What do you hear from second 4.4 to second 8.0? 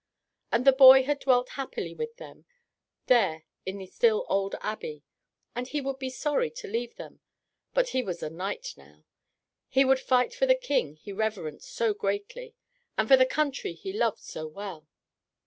abbey, and he would be sorry to leave them, but